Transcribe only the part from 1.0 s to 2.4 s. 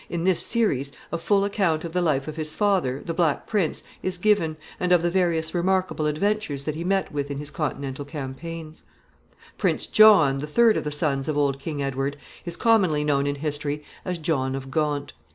a full account of the life of